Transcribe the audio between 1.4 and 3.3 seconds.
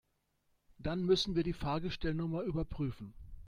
die Fahrgestellnummer überprüfen.